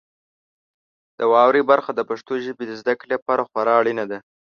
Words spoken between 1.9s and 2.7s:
د پښتو ژبې